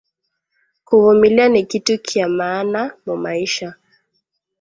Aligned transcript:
Ku 0.85 0.95
vumilia 1.03 1.47
ni 1.49 1.61
kitu 1.69 1.95
kya 2.07 2.27
maana 2.29 2.81
sana 2.89 2.95
mumaisha 3.05 3.69